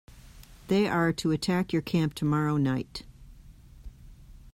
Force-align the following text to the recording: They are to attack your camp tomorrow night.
They 0.67 0.87
are 0.87 1.13
to 1.13 1.29
attack 1.29 1.71
your 1.71 1.83
camp 1.83 2.15
tomorrow 2.15 2.57
night. 2.57 3.03